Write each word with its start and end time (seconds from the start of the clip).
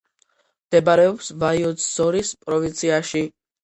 მდებარეობს 0.67 1.31
ვაიოცძორის 1.45 2.35
პროვინციაში. 2.51 3.27